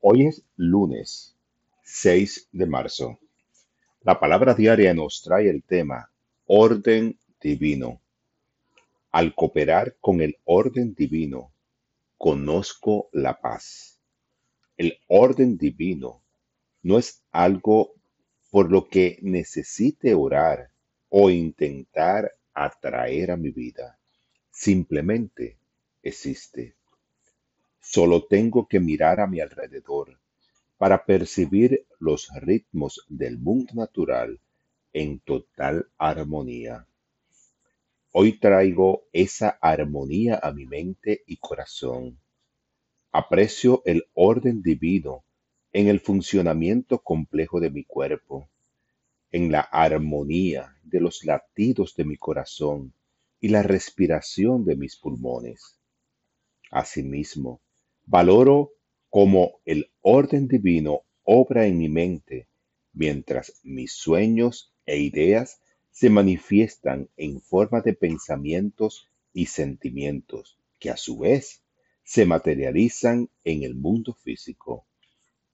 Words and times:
Hoy 0.00 0.28
es 0.28 0.44
lunes 0.54 1.36
6 1.82 2.50
de 2.52 2.66
marzo. 2.66 3.18
La 4.02 4.20
palabra 4.20 4.54
diaria 4.54 4.94
nos 4.94 5.22
trae 5.22 5.50
el 5.50 5.64
tema 5.64 6.08
orden 6.46 7.18
divino. 7.40 8.00
Al 9.10 9.34
cooperar 9.34 9.96
con 10.00 10.20
el 10.20 10.38
orden 10.44 10.94
divino, 10.94 11.52
conozco 12.16 13.08
la 13.12 13.40
paz. 13.40 13.98
El 14.76 15.00
orden 15.08 15.58
divino 15.58 16.22
no 16.82 16.96
es 16.96 17.24
algo 17.32 17.94
por 18.52 18.70
lo 18.70 18.88
que 18.88 19.18
necesite 19.22 20.14
orar 20.14 20.70
o 21.08 21.28
intentar 21.28 22.36
atraer 22.54 23.32
a 23.32 23.36
mi 23.36 23.50
vida. 23.50 23.98
Simplemente 24.52 25.58
existe. 26.04 26.77
Solo 27.90 28.26
tengo 28.26 28.68
que 28.68 28.80
mirar 28.80 29.18
a 29.18 29.26
mi 29.26 29.40
alrededor 29.40 30.20
para 30.76 31.06
percibir 31.06 31.86
los 31.98 32.28
ritmos 32.34 33.02
del 33.08 33.38
mundo 33.38 33.72
natural 33.72 34.38
en 34.92 35.20
total 35.20 35.88
armonía. 35.96 36.86
Hoy 38.12 38.38
traigo 38.38 39.04
esa 39.14 39.56
armonía 39.62 40.38
a 40.42 40.52
mi 40.52 40.66
mente 40.66 41.22
y 41.26 41.38
corazón. 41.38 42.18
Aprecio 43.10 43.80
el 43.86 44.04
orden 44.12 44.60
divino 44.60 45.24
en 45.72 45.88
el 45.88 46.00
funcionamiento 46.00 46.98
complejo 46.98 47.58
de 47.58 47.70
mi 47.70 47.84
cuerpo, 47.84 48.50
en 49.32 49.50
la 49.50 49.62
armonía 49.62 50.76
de 50.82 51.00
los 51.00 51.24
latidos 51.24 51.96
de 51.96 52.04
mi 52.04 52.18
corazón 52.18 52.92
y 53.40 53.48
la 53.48 53.62
respiración 53.62 54.66
de 54.66 54.76
mis 54.76 54.94
pulmones. 54.96 55.78
Asimismo, 56.70 57.62
Valoro 58.10 58.72
cómo 59.10 59.60
el 59.66 59.90
orden 60.00 60.48
divino 60.48 61.02
obra 61.24 61.66
en 61.66 61.76
mi 61.76 61.90
mente 61.90 62.48
mientras 62.94 63.60
mis 63.64 63.92
sueños 63.92 64.72
e 64.86 64.98
ideas 64.98 65.60
se 65.90 66.08
manifiestan 66.08 67.10
en 67.18 67.42
forma 67.42 67.82
de 67.82 67.92
pensamientos 67.92 69.10
y 69.34 69.44
sentimientos 69.44 70.58
que 70.78 70.88
a 70.88 70.96
su 70.96 71.18
vez 71.18 71.62
se 72.02 72.24
materializan 72.24 73.28
en 73.44 73.62
el 73.62 73.74
mundo 73.74 74.14
físico. 74.14 74.86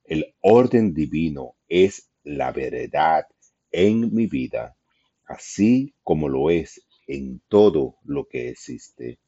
El 0.05 0.37
orden 0.41 0.95
divino 0.95 1.57
es 1.67 2.09
la 2.23 2.53
verdad 2.53 3.27
en 3.73 4.15
mi 4.15 4.29
vida, 4.29 4.77
así 5.25 5.93
como 6.05 6.29
lo 6.29 6.51
es 6.51 6.87
en 7.09 7.43
todo 7.49 7.97
lo 8.05 8.29
que 8.29 8.51
existe. 8.51 9.19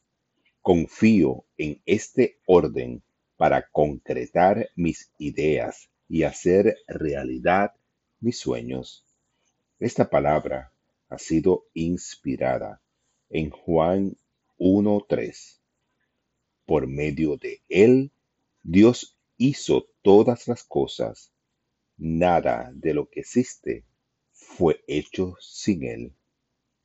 Confío 0.62 1.44
en 1.56 1.82
este 1.86 2.38
orden 2.46 3.02
para 3.36 3.68
concretar 3.70 4.70
mis 4.74 5.12
ideas 5.18 5.90
y 6.08 6.22
hacer 6.22 6.76
realidad 6.86 7.72
mis 8.20 8.38
sueños. 8.38 9.04
Esta 9.78 10.08
palabra 10.08 10.72
ha 11.08 11.18
sido 11.18 11.66
inspirada 11.74 12.82
en 13.28 13.50
Juan 13.50 14.16
1.3. 14.58 15.60
Por 16.64 16.86
medio 16.86 17.36
de 17.36 17.62
él, 17.68 18.10
Dios 18.62 19.18
hizo 19.36 19.86
todas 20.02 20.48
las 20.48 20.64
cosas. 20.64 21.32
Nada 21.96 22.70
de 22.74 22.94
lo 22.94 23.08
que 23.08 23.20
existe 23.20 23.84
fue 24.32 24.82
hecho 24.86 25.36
sin 25.40 25.84
él. 25.84 26.15